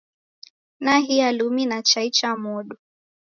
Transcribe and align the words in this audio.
Nahia 0.79 1.31
lumi 1.31 1.65
na 1.65 1.81
chai 1.83 2.09
cha 2.11 2.35
modo 2.37 2.77